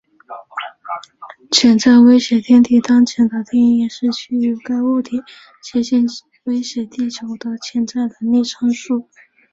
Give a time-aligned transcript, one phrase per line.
[1.51, 5.21] 潜在威胁天体当前的定义是基于该物体
[5.61, 6.07] 接近
[6.45, 9.07] 威胁地球的潜在能力参数。